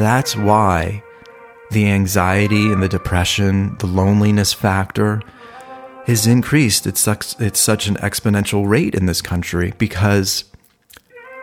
That's 0.00 0.36
why 0.36 1.02
the 1.70 1.88
anxiety 1.88 2.72
and 2.72 2.82
the 2.82 2.88
depression, 2.88 3.76
the 3.78 3.86
loneliness 3.86 4.52
factor 4.52 5.22
has 6.06 6.26
increased 6.26 6.86
at 6.86 6.96
such, 6.96 7.34
such 7.56 7.86
an 7.86 7.96
exponential 7.96 8.68
rate 8.68 8.94
in 8.94 9.06
this 9.06 9.22
country 9.22 9.72
because 9.78 10.44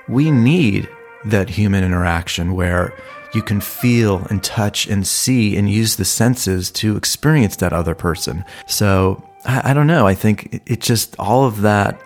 we 0.08 0.32
need 0.32 0.88
that 1.26 1.50
human 1.50 1.84
interaction 1.84 2.54
where 2.54 2.94
you 3.34 3.42
can 3.42 3.62
feel 3.62 4.26
and 4.30 4.44
touch 4.44 4.88
and 4.88 5.08
see 5.08 5.56
and 5.56 5.70
use 5.70 5.96
the 5.96 6.06
senses 6.06 6.70
to 6.72 6.98
experience 6.98 7.56
that 7.58 7.74
other 7.74 7.96
person. 7.96 8.44
So 8.68 9.24
I, 9.46 9.72
I 9.72 9.74
don't 9.74 9.88
know. 9.88 10.06
I 10.06 10.16
think 10.16 10.62
it 10.66 10.82
just 10.82 11.16
all 11.18 11.46
of 11.46 11.62
that 11.62 12.02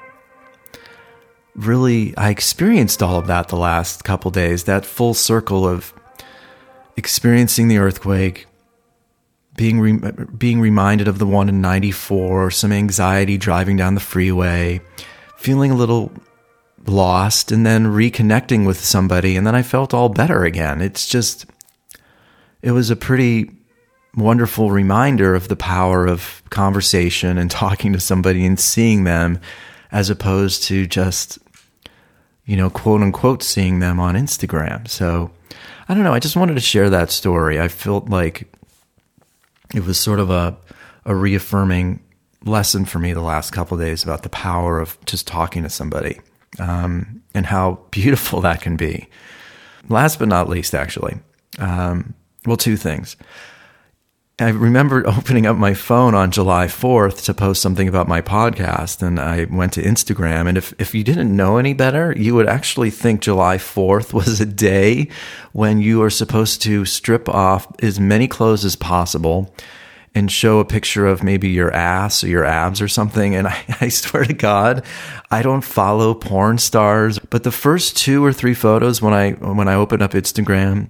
really, 1.55 2.15
I 2.17 2.29
experienced 2.29 3.01
all 3.01 3.17
of 3.17 3.27
that 3.27 3.47
the 3.47 3.57
last 3.57 4.03
couple 4.03 4.29
days, 4.31 4.65
that 4.65 4.85
full 4.85 5.13
circle 5.13 5.67
of 5.67 5.93
experiencing 6.97 7.67
the 7.67 7.77
earthquake, 7.77 8.47
being 9.55 9.79
re- 9.79 10.11
being 10.37 10.59
reminded 10.59 11.07
of 11.07 11.19
the 11.19 11.25
one 11.25 11.49
in 11.49 11.61
94, 11.61 12.51
some 12.51 12.71
anxiety 12.71 13.37
driving 13.37 13.77
down 13.77 13.95
the 13.95 14.01
freeway, 14.01 14.81
feeling 15.37 15.71
a 15.71 15.75
little 15.75 16.11
lost 16.87 17.51
and 17.51 17.65
then 17.65 17.85
reconnecting 17.85 18.65
with 18.65 18.79
somebody 18.79 19.35
and 19.35 19.47
then 19.47 19.55
I 19.55 19.63
felt 19.63 19.93
all 19.93 20.09
better 20.09 20.43
again. 20.43 20.81
It's 20.81 21.07
just 21.07 21.45
it 22.61 22.71
was 22.71 22.89
a 22.89 22.95
pretty 22.95 23.51
wonderful 24.15 24.71
reminder 24.71 25.35
of 25.35 25.47
the 25.47 25.55
power 25.55 26.07
of 26.07 26.43
conversation 26.49 27.37
and 27.37 27.49
talking 27.63 27.93
to 27.93 27.99
somebody 27.99 28.45
and 28.45 28.59
seeing 28.59 29.03
them 29.03 29.39
as 29.91 30.09
opposed 30.09 30.63
to 30.63 30.85
just 30.85 31.39
you 32.45 32.55
know, 32.55 32.69
quote 32.69 33.01
unquote, 33.01 33.43
seeing 33.43 33.79
them 33.79 33.99
on 33.99 34.15
Instagram. 34.15 34.87
So 34.87 35.31
I 35.87 35.93
don't 35.93 36.03
know. 36.03 36.13
I 36.13 36.19
just 36.19 36.35
wanted 36.35 36.55
to 36.55 36.61
share 36.61 36.89
that 36.89 37.11
story. 37.11 37.59
I 37.59 37.67
felt 37.67 38.09
like 38.09 38.51
it 39.73 39.85
was 39.85 39.99
sort 39.99 40.19
of 40.19 40.29
a, 40.29 40.55
a 41.05 41.15
reaffirming 41.15 42.01
lesson 42.43 42.85
for 42.85 42.99
me 42.99 43.13
the 43.13 43.21
last 43.21 43.51
couple 43.51 43.77
days 43.77 44.03
about 44.03 44.23
the 44.23 44.29
power 44.29 44.79
of 44.79 44.97
just 45.05 45.27
talking 45.27 45.63
to 45.63 45.69
somebody 45.69 46.19
um, 46.59 47.21
and 47.33 47.45
how 47.45 47.79
beautiful 47.91 48.41
that 48.41 48.61
can 48.61 48.77
be. 48.77 49.07
Last 49.89 50.19
but 50.19 50.27
not 50.27 50.49
least, 50.49 50.73
actually, 50.73 51.17
um, 51.59 52.15
well, 52.45 52.57
two 52.57 52.77
things. 52.77 53.15
I 54.37 54.49
remember 54.49 55.07
opening 55.07 55.45
up 55.45 55.55
my 55.55 55.73
phone 55.73 56.13
on 56.13 56.31
July 56.31 56.65
4th 56.67 57.23
to 57.25 57.33
post 57.33 57.61
something 57.61 57.87
about 57.87 58.09
my 58.09 58.21
podcast, 58.21 59.01
and 59.01 59.17
I 59.17 59.45
went 59.45 59.73
to 59.73 59.81
Instagram. 59.81 60.49
And 60.49 60.57
if, 60.57 60.73
if 60.77 60.93
you 60.93 61.05
didn't 61.05 61.33
know 61.33 61.57
any 61.57 61.73
better, 61.73 62.13
you 62.17 62.35
would 62.35 62.47
actually 62.47 62.89
think 62.89 63.21
July 63.21 63.57
4th 63.57 64.11
was 64.13 64.41
a 64.41 64.45
day 64.45 65.07
when 65.53 65.79
you 65.79 66.01
are 66.03 66.09
supposed 66.09 66.61
to 66.63 66.83
strip 66.83 67.29
off 67.29 67.67
as 67.81 67.97
many 67.97 68.27
clothes 68.27 68.65
as 68.65 68.75
possible 68.75 69.53
and 70.13 70.31
show 70.31 70.59
a 70.59 70.65
picture 70.65 71.05
of 71.05 71.23
maybe 71.23 71.49
your 71.49 71.73
ass 71.73 72.21
or 72.21 72.27
your 72.27 72.45
abs 72.45 72.81
or 72.81 72.89
something. 72.89 73.35
And 73.35 73.47
I, 73.47 73.63
I 73.79 73.87
swear 73.87 74.25
to 74.25 74.33
God, 74.33 74.83
I 75.31 75.43
don't 75.43 75.63
follow 75.63 76.13
porn 76.13 76.57
stars, 76.57 77.19
but 77.19 77.43
the 77.43 77.51
first 77.51 77.95
two 77.95 78.23
or 78.25 78.33
three 78.33 78.53
photos 78.53 79.01
when 79.01 79.13
I, 79.13 79.31
when 79.31 79.69
I 79.69 79.75
opened 79.75 80.01
up 80.01 80.11
Instagram, 80.11 80.89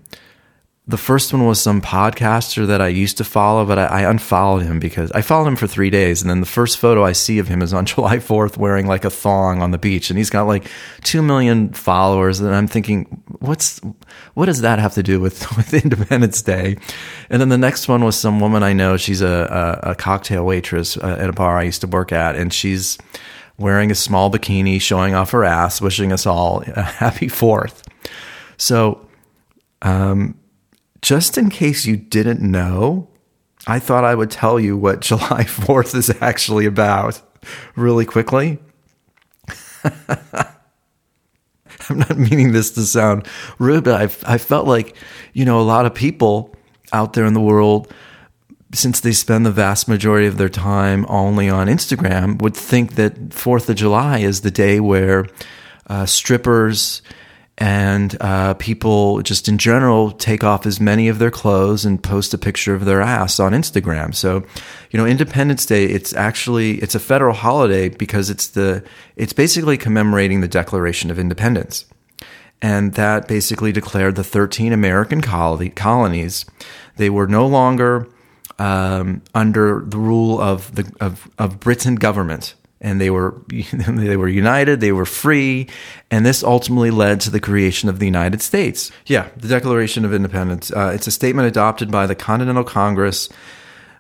the 0.88 0.98
first 0.98 1.34
one 1.34 1.46
was 1.48 1.60
some 1.60 1.82
podcaster 1.82 2.68
that 2.68 2.80
I 2.80 2.89
used 2.89 3.18
to 3.18 3.24
follow, 3.24 3.65
but 3.65 3.80
I, 3.80 3.86
I, 3.86 4.01
unfollowed 4.01 4.62
him 4.62 4.77
because 4.80 5.12
I 5.13 5.22
followed 5.24 5.48
him 5.48 5.56
for 5.56 5.65
three 5.65 5.89
days. 5.89 6.22
And 6.22 6.30
then 6.30 6.42
the 6.42 6.46
first 6.46 6.77
photo 6.77 7.04
I 7.04 7.12
see 7.12 7.39
of 7.39 7.48
him 7.48 7.63
is 7.63 7.74
on 7.74 7.86
July 7.88 8.18
4th 8.18 8.58
wearing 8.58 8.86
like 8.86 9.04
a 9.04 9.10
thong 9.10 9.63
on 9.63 9.72
the 9.72 9.80
beach. 9.80 10.12
And 10.12 10.18
he's 10.20 10.30
got 10.30 10.44
like 10.44 10.70
2 11.04 11.24
million 11.24 11.74
followers. 11.74 12.39
And 12.39 12.54
I'm 12.54 12.68
thinking, 12.68 13.24
what's, 13.39 13.82
what 14.36 14.46
does 14.46 14.62
that 14.62 14.77
have 14.77 14.94
to 14.94 15.01
do 15.01 15.20
with, 15.20 15.58
with 15.58 15.74
Independence 15.74 16.44
Day? 16.44 16.77
And 17.32 17.42
then 17.42 17.50
the 17.50 17.58
next 17.58 17.88
one 17.88 18.04
was 18.04 18.15
some 18.15 18.39
woman 18.39 18.62
I 18.62 18.74
know. 18.74 18.96
She's 18.96 19.22
a, 19.22 19.82
a, 19.84 19.92
a 19.92 19.96
cocktail 19.96 20.46
waitress 20.46 20.98
uh, 20.98 21.18
at 21.20 21.30
a 21.30 21.34
bar 21.34 21.58
I 21.58 21.63
used 21.63 21.82
to 21.82 21.88
work 21.88 22.12
at. 22.12 22.36
And 22.36 22.54
she's 22.54 23.00
wearing 23.58 23.89
a 23.89 23.96
small 23.96 24.30
bikini, 24.30 24.80
showing 24.80 25.15
off 25.15 25.32
her 25.32 25.46
ass, 25.46 25.82
wishing 25.82 26.12
us 26.12 26.27
all 26.27 26.62
a 26.68 26.82
happy 26.84 27.25
4th. 27.25 27.82
So, 28.58 29.08
um, 29.82 30.38
just 31.05 31.38
in 31.38 31.51
case 31.51 31.85
you 31.85 31.95
didn't 31.95 32.41
know, 32.41 33.07
I 33.67 33.77
thought 33.77 34.03
I 34.03 34.15
would 34.15 34.31
tell 34.31 34.59
you 34.59 34.75
what 34.75 35.01
July 35.09 35.43
4th 35.43 35.93
is 35.93 36.12
actually 36.19 36.65
about 36.65 37.21
really 37.75 38.05
quickly. 38.05 38.57
I'm 41.88 42.00
not 42.00 42.17
meaning 42.17 42.53
this 42.53 42.71
to 42.71 42.81
sound 42.81 43.27
rude, 43.59 43.83
but 43.83 44.01
I've, 44.01 44.24
I 44.25 44.39
felt 44.39 44.65
like, 44.65 44.97
you 45.33 45.45
know, 45.45 45.59
a 45.59 45.62
lot 45.62 45.85
of 45.85 45.93
people 45.93 46.55
out 46.91 47.13
there 47.13 47.25
in 47.25 47.35
the 47.35 47.39
world, 47.39 47.93
since 48.74 49.00
they 49.00 49.12
spend 49.12 49.45
the 49.45 49.51
vast 49.51 49.88
majority 49.88 50.25
of 50.25 50.38
their 50.38 50.50
time 50.50 51.05
only 51.07 51.47
on 51.47 51.67
Instagram, 51.67 52.41
would 52.41 52.57
think 52.57 52.95
that 52.95 53.29
4th 53.29 53.69
of 53.69 53.75
July 53.75 54.19
is 54.19 54.41
the 54.41 54.50
day 54.50 54.79
where 54.79 55.27
uh, 55.85 56.07
strippers 56.07 57.03
and 57.57 58.17
uh, 58.19 58.53
people 58.55 59.21
just 59.21 59.47
in 59.47 59.57
general 59.57 60.12
take 60.12 60.43
off 60.43 60.65
as 60.65 60.79
many 60.79 61.07
of 61.07 61.19
their 61.19 61.31
clothes 61.31 61.85
and 61.85 62.03
post 62.03 62.33
a 62.33 62.38
picture 62.38 62.75
of 62.75 62.83
their 62.83 63.01
ass 63.01 63.39
on 63.39 63.53
Instagram. 63.53 64.13
So, 64.13 64.43
you 64.91 65.00
know, 65.00 65.05
Independence 65.05 65.65
Day, 65.65 65.85
it's 65.85 66.13
actually 66.13 66.79
it's 66.79 66.95
a 66.95 67.00
federal 67.00 67.33
holiday 67.33 67.88
because 67.88 68.29
it's 68.29 68.47
the 68.47 68.83
it's 69.15 69.33
basically 69.33 69.77
commemorating 69.77 70.41
the 70.41 70.50
Declaration 70.50 71.09
of 71.09 71.17
Independence. 71.17 71.85
And 72.62 72.93
that 72.93 73.27
basically 73.27 73.71
declared 73.71 74.15
the 74.15 74.24
13 74.24 74.74
American 74.74 75.21
colonies 75.21 76.45
they 76.97 77.09
were 77.09 77.27
no 77.27 77.45
longer 77.45 78.07
um, 78.57 79.21
under 79.33 79.83
the 79.85 79.97
rule 79.97 80.41
of 80.41 80.75
the 80.75 80.91
of, 81.00 81.29
of 81.38 81.59
Britain 81.59 81.95
government 81.95 82.55
and 82.82 83.00
they 83.00 83.10
were 83.10 83.41
they 83.74 84.17
were 84.17 84.27
united, 84.27 84.79
they 84.79 84.91
were 84.91 85.05
free, 85.05 85.67
and 86.12 86.25
this 86.25 86.44
ultimately 86.44 86.91
led 86.91 87.22
to 87.22 87.29
the 87.29 87.39
creation 87.39 87.89
of 87.89 88.00
the 88.00 88.05
United 88.05 88.41
States. 88.41 88.91
Yeah, 89.05 89.29
the 89.38 89.48
Declaration 89.48 90.05
of 90.05 90.13
Independence. 90.13 90.72
Uh, 90.72 90.91
it's 90.94 91.08
a 91.08 91.12
statement 91.12 91.48
adopted 91.48 91.91
by 91.91 92.08
the 92.08 92.15
Continental 92.15 92.63
Congress 92.63 93.29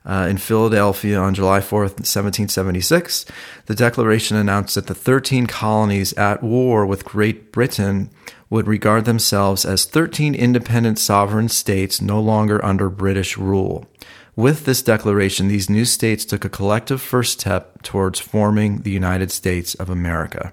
Uh, 0.07 0.27
in 0.29 0.37
Philadelphia 0.37 1.17
on 1.17 1.33
July 1.33 1.59
4th, 1.59 1.97
1776, 1.97 3.25
the 3.65 3.73
Declaration 3.73 4.37
announced 4.37 4.75
that 4.75 4.85
the 4.85 4.93
13 4.93 5.47
colonies 5.47 6.13
at 6.13 6.43
war 6.43 6.85
with 6.85 7.03
Great 7.03 7.51
Britain 7.51 8.11
would 8.47 8.67
regard 8.67 9.05
themselves 9.05 9.65
as 9.65 9.85
13 9.85 10.35
independent 10.35 10.99
sovereign 10.99 11.49
states 11.49 12.01
no 12.01 12.21
longer 12.21 12.63
under 12.63 12.87
British 12.89 13.35
rule. 13.35 13.87
With 14.35 14.65
this 14.65 14.81
declaration, 14.81 15.47
these 15.47 15.69
new 15.69 15.85
states 15.85 16.25
took 16.25 16.43
a 16.43 16.49
collective 16.49 17.01
first 17.01 17.39
step 17.39 17.81
towards 17.83 18.19
forming 18.19 18.81
the 18.81 18.91
United 18.91 19.31
States 19.31 19.75
of 19.75 19.89
America. 19.89 20.51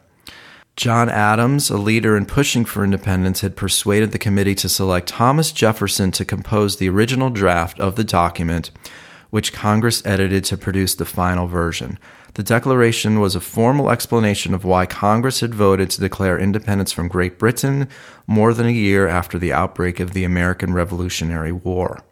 John 0.77 1.09
Adams, 1.09 1.69
a 1.69 1.77
leader 1.77 2.17
in 2.17 2.27
pushing 2.27 2.65
for 2.65 2.85
independence, 2.85 3.41
had 3.41 3.57
persuaded 3.57 4.13
the 4.13 4.21
committee 4.21 4.55
to 4.55 4.69
select 4.69 5.09
Thomas 5.09 5.51
Jefferson 5.51 6.13
to 6.13 6.25
compose 6.25 6.77
the 6.77 6.89
original 6.89 7.29
draft 7.29 7.81
of 7.81 7.97
the 7.97 8.05
document, 8.05 8.71
which 9.31 9.53
Congress 9.53 10.01
edited 10.07 10.45
to 10.45 10.57
produce 10.57 10.95
the 10.95 11.05
final 11.05 11.49
version. 11.49 11.99
The 12.35 12.45
Declaration 12.45 13.19
was 13.19 13.35
a 13.35 13.41
formal 13.41 13.91
explanation 13.91 14.55
of 14.55 14.65
why 14.65 14.87
Congress 14.87 15.41
had 15.41 15.55
voted 15.55 15.91
to 15.91 16.01
declare 16.01 16.39
independence 16.39 16.93
from 16.93 17.09
Great 17.09 17.37
Britain 17.37 17.89
more 18.29 18.55
than 18.55 18.67
a 18.67 18.71
year 18.71 19.09
after 19.09 19.39
the 19.39 19.53
outbreak 19.53 19.99
of 19.99 20.13
the 20.13 20.23
American 20.25 20.73
Revolutionary 20.73 21.53
War. 21.53 22.03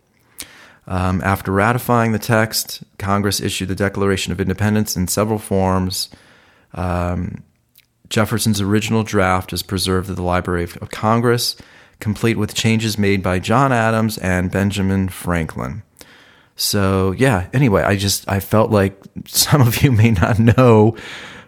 Um, 0.91 1.23
after 1.23 1.53
ratifying 1.53 2.11
the 2.11 2.19
text, 2.19 2.83
Congress 2.99 3.41
issued 3.41 3.69
the 3.69 3.77
Declaration 3.77 4.33
of 4.33 4.41
Independence 4.41 4.97
in 4.97 5.07
several 5.07 5.39
forms. 5.39 6.09
Um, 6.75 7.45
Jefferson's 8.09 8.61
original 8.61 9.05
draft 9.05 9.53
is 9.53 9.63
preserved 9.63 10.11
at 10.11 10.17
the 10.17 10.23
Library 10.23 10.65
of 10.65 10.91
Congress, 10.91 11.55
complete 12.01 12.37
with 12.37 12.55
changes 12.55 12.99
made 12.99 13.23
by 13.23 13.39
John 13.39 13.73
Adams 13.73 14.19
and 14.19 14.51
Benjamin 14.51 15.09
Franklin. 15.09 15.85
So 16.57 17.13
yeah. 17.13 17.47
Anyway, 17.53 17.83
I 17.83 17.95
just 17.97 18.29
I 18.29 18.41
felt 18.41 18.73
like 18.73 19.01
some 19.27 19.63
of 19.63 19.83
you 19.85 19.93
may 19.93 20.11
not 20.11 20.41
know. 20.41 20.97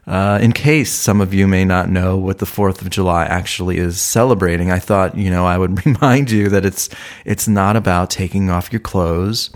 Uh, 0.07 0.39
in 0.43 0.53
case 0.53 0.91
some 0.91 1.21
of 1.21 1.33
you 1.33 1.47
may 1.47 1.65
not 1.65 1.89
know 1.89 2.17
what 2.17 2.39
the 2.39 2.47
Fourth 2.47 2.83
of 2.83 2.91
July 2.91 3.25
actually 3.25 3.79
is 3.79 4.01
celebrating, 4.01 4.71
I 4.73 4.81
thought 4.81 5.17
you 5.17 5.31
know 5.31 5.47
I 5.47 5.57
would 5.59 5.85
remind 5.87 6.31
you 6.31 6.49
that 6.49 6.65
it's 6.65 6.89
it's 7.25 7.47
not 7.47 7.77
about 7.77 8.11
taking 8.11 8.51
off 8.51 8.73
your 8.73 8.81
clothes 8.81 9.51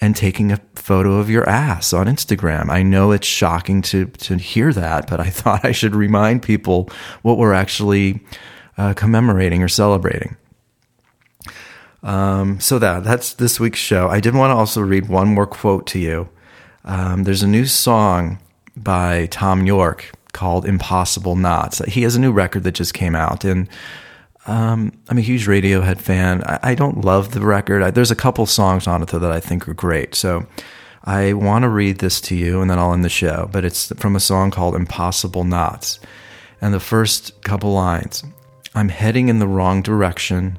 and 0.00 0.14
taking 0.14 0.52
a 0.52 0.60
photo 0.74 1.14
of 1.18 1.30
your 1.30 1.48
ass 1.48 1.92
on 1.92 2.06
Instagram. 2.06 2.68
I 2.68 2.82
know 2.82 3.12
it's 3.12 3.26
shocking 3.26 3.80
to 3.82 4.06
to 4.06 4.36
hear 4.36 4.72
that, 4.74 5.08
but 5.08 5.20
I 5.20 5.30
thought 5.30 5.64
I 5.64 5.72
should 5.72 5.94
remind 5.94 6.42
people 6.42 6.90
what 7.22 7.38
we're 7.38 7.54
actually 7.54 8.20
uh, 8.76 8.92
commemorating 8.92 9.62
or 9.62 9.68
celebrating. 9.68 10.36
Um, 12.02 12.60
so 12.60 12.78
that 12.78 13.04
that's 13.04 13.34
this 13.34 13.58
week's 13.58 13.78
show. 13.78 14.08
I 14.08 14.20
did 14.20 14.34
want 14.34 14.50
to 14.50 14.56
also 14.56 14.82
read 14.82 15.08
one 15.08 15.28
more 15.28 15.46
quote 15.46 15.86
to 15.88 15.98
you. 15.98 16.28
Um, 16.84 17.22
there's 17.22 17.44
a 17.44 17.48
new 17.48 17.64
song 17.64 18.38
by 18.76 19.26
Thom 19.30 19.66
Yorke 19.66 20.12
called 20.32 20.66
"Impossible 20.66 21.36
Knots." 21.36 21.78
He 21.86 22.02
has 22.02 22.16
a 22.16 22.20
new 22.20 22.32
record 22.32 22.64
that 22.64 22.72
just 22.72 22.94
came 22.94 23.14
out, 23.14 23.44
and 23.44 23.68
um, 24.46 24.92
I'm 25.08 25.18
a 25.18 25.22
huge 25.22 25.46
Radiohead 25.46 25.98
fan. 25.98 26.42
I, 26.44 26.58
I 26.62 26.74
don't 26.74 27.04
love 27.04 27.32
the 27.32 27.40
record. 27.40 27.82
I, 27.82 27.90
there's 27.90 28.10
a 28.10 28.16
couple 28.16 28.46
songs 28.46 28.86
on 28.86 29.02
it 29.02 29.08
though 29.08 29.18
that 29.18 29.32
I 29.32 29.40
think 29.40 29.68
are 29.68 29.74
great. 29.74 30.14
So 30.14 30.46
I 31.04 31.32
want 31.32 31.62
to 31.62 31.68
read 31.68 31.98
this 31.98 32.20
to 32.22 32.36
you, 32.36 32.60
and 32.60 32.70
then 32.70 32.78
I'll 32.78 32.92
end 32.92 33.04
the 33.04 33.08
show. 33.08 33.48
But 33.52 33.64
it's 33.64 33.92
from 33.98 34.16
a 34.16 34.20
song 34.20 34.50
called 34.50 34.74
"Impossible 34.74 35.44
Knots," 35.44 36.00
and 36.60 36.72
the 36.72 36.80
first 36.80 37.42
couple 37.42 37.72
lines: 37.72 38.24
"I'm 38.74 38.88
heading 38.88 39.28
in 39.28 39.38
the 39.38 39.48
wrong 39.48 39.82
direction." 39.82 40.58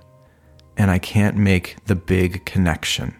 and 0.77 0.89
I 0.89 0.99
can't 0.99 1.37
make 1.37 1.77
the 1.85 1.95
big 1.95 2.45
connection. 2.45 3.15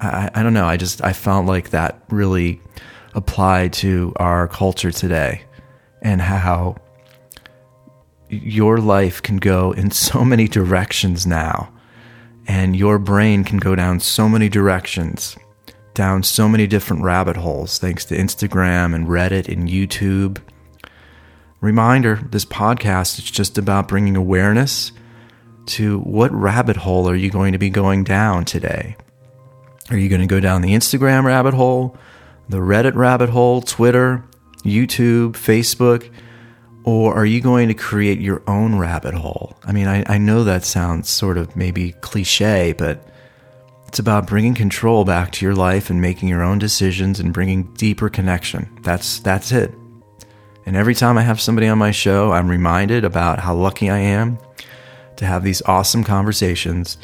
I, 0.00 0.30
I 0.34 0.42
don't 0.42 0.54
know. 0.54 0.66
I 0.66 0.76
just 0.76 1.02
I 1.02 1.12
felt 1.12 1.46
like 1.46 1.70
that 1.70 2.02
really 2.10 2.60
applied 3.14 3.72
to 3.72 4.12
our 4.16 4.48
culture 4.48 4.92
today 4.92 5.42
and 6.02 6.20
how 6.20 6.76
your 8.28 8.78
life 8.78 9.22
can 9.22 9.36
go 9.36 9.72
in 9.72 9.90
so 9.90 10.24
many 10.24 10.46
directions 10.48 11.26
now 11.26 11.72
and 12.46 12.76
your 12.76 12.98
brain 12.98 13.44
can 13.44 13.58
go 13.58 13.74
down 13.74 14.00
so 14.00 14.28
many 14.28 14.48
directions 14.48 15.36
down 15.98 16.22
so 16.22 16.48
many 16.48 16.64
different 16.64 17.02
rabbit 17.02 17.36
holes 17.36 17.78
thanks 17.78 18.04
to 18.04 18.16
Instagram 18.16 18.94
and 18.94 19.08
Reddit 19.08 19.48
and 19.48 19.68
YouTube. 19.68 20.40
Reminder 21.60 22.20
this 22.30 22.44
podcast 22.44 23.18
is 23.18 23.28
just 23.28 23.58
about 23.58 23.88
bringing 23.88 24.14
awareness 24.14 24.92
to 25.66 25.98
what 25.98 26.30
rabbit 26.32 26.76
hole 26.76 27.08
are 27.08 27.16
you 27.16 27.30
going 27.30 27.50
to 27.50 27.58
be 27.58 27.68
going 27.68 28.04
down 28.04 28.44
today? 28.44 28.96
Are 29.90 29.96
you 29.96 30.08
going 30.08 30.20
to 30.20 30.26
go 30.28 30.38
down 30.38 30.62
the 30.62 30.74
Instagram 30.74 31.24
rabbit 31.24 31.52
hole, 31.54 31.96
the 32.48 32.58
Reddit 32.58 32.94
rabbit 32.94 33.28
hole, 33.28 33.60
Twitter, 33.62 34.24
YouTube, 34.62 35.32
Facebook, 35.32 36.10
or 36.84 37.14
are 37.14 37.26
you 37.26 37.40
going 37.40 37.68
to 37.68 37.74
create 37.74 38.20
your 38.20 38.42
own 38.46 38.78
rabbit 38.78 39.14
hole? 39.14 39.56
I 39.64 39.72
mean, 39.72 39.86
I, 39.86 40.04
I 40.06 40.18
know 40.18 40.44
that 40.44 40.64
sounds 40.64 41.10
sort 41.10 41.36
of 41.36 41.54
maybe 41.54 41.92
cliche, 42.00 42.72
but 42.72 43.06
it's 43.86 43.98
about 43.98 44.26
bringing 44.26 44.54
control 44.54 45.04
back 45.04 45.32
to 45.32 45.44
your 45.44 45.54
life 45.54 45.90
and 45.90 46.00
making 46.00 46.28
your 46.28 46.42
own 46.42 46.58
decisions 46.58 47.20
and 47.20 47.32
bringing 47.32 47.64
deeper 47.74 48.08
connection. 48.08 48.78
That's 48.82 49.18
that's 49.20 49.52
it. 49.52 49.74
And 50.66 50.76
every 50.76 50.94
time 50.94 51.16
I 51.16 51.22
have 51.22 51.40
somebody 51.40 51.66
on 51.68 51.78
my 51.78 51.90
show, 51.90 52.32
I'm 52.32 52.48
reminded 52.48 53.04
about 53.04 53.38
how 53.38 53.54
lucky 53.54 53.88
I 53.88 53.98
am 53.98 54.38
to 55.16 55.24
have 55.24 55.42
these 55.42 55.62
awesome 55.62 56.04
conversations 56.04 56.98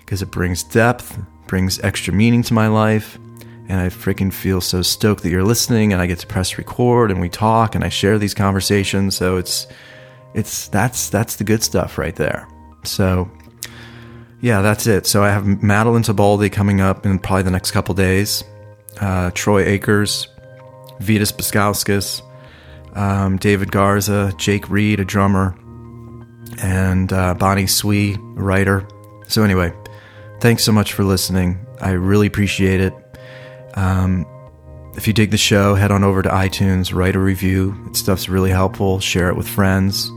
because 0.00 0.22
it 0.22 0.30
brings 0.30 0.62
depth, 0.64 1.18
brings 1.46 1.78
extra 1.80 2.12
meaning 2.12 2.42
to 2.42 2.54
my 2.54 2.68
life. 2.68 3.18
And 3.68 3.80
I 3.80 3.88
freaking 3.88 4.32
feel 4.32 4.60
so 4.60 4.82
stoked 4.82 5.22
that 5.22 5.30
you're 5.30 5.44
listening 5.44 5.92
and 5.92 6.02
I 6.02 6.06
get 6.06 6.18
to 6.18 6.26
press 6.26 6.58
record 6.58 7.10
and 7.10 7.20
we 7.20 7.28
talk 7.28 7.74
and 7.74 7.82
I 7.82 7.88
share 7.88 8.18
these 8.18 8.34
conversations. 8.34 9.16
So 9.16 9.38
it's, 9.38 9.66
it's, 10.34 10.68
that's, 10.68 11.08
that's 11.08 11.36
the 11.36 11.44
good 11.44 11.62
stuff 11.62 11.96
right 11.96 12.14
there. 12.14 12.46
So 12.84 13.30
yeah, 14.44 14.60
that's 14.60 14.86
it. 14.86 15.06
So 15.06 15.24
I 15.24 15.30
have 15.30 15.46
Madeline 15.62 16.02
Tabaldi 16.02 16.52
coming 16.52 16.82
up 16.82 17.06
in 17.06 17.18
probably 17.18 17.44
the 17.44 17.50
next 17.50 17.70
couple 17.70 17.94
days. 17.94 18.44
Uh, 19.00 19.30
Troy 19.32 19.64
Akers, 19.64 20.28
Vitas 21.00 21.32
Buskauskas, 21.32 22.20
um, 22.94 23.38
David 23.38 23.72
Garza, 23.72 24.34
Jake 24.36 24.68
Reed, 24.68 25.00
a 25.00 25.04
drummer, 25.04 25.56
and 26.62 27.12
uh, 27.12 27.34
Bonnie 27.34 27.66
Swee, 27.66 28.16
writer. 28.34 28.86
So, 29.28 29.42
anyway, 29.42 29.72
thanks 30.40 30.62
so 30.62 30.72
much 30.72 30.92
for 30.92 31.04
listening. 31.04 31.64
I 31.80 31.92
really 31.92 32.26
appreciate 32.26 32.80
it. 32.80 32.94
Um, 33.74 34.26
if 34.96 35.06
you 35.06 35.12
dig 35.12 35.30
the 35.30 35.36
show, 35.36 35.74
head 35.74 35.90
on 35.90 36.04
over 36.04 36.22
to 36.22 36.28
iTunes, 36.28 36.94
write 36.94 37.16
a 37.16 37.20
review. 37.20 37.76
It 37.86 37.96
stuff's 37.96 38.28
really 38.28 38.50
helpful. 38.50 39.00
Share 39.00 39.28
it 39.28 39.36
with 39.36 39.48
friends. 39.48 40.10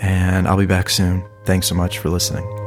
And 0.00 0.46
I'll 0.48 0.56
be 0.56 0.66
back 0.66 0.88
soon. 0.88 1.24
Thanks 1.44 1.66
so 1.66 1.74
much 1.74 1.98
for 1.98 2.08
listening. 2.08 2.61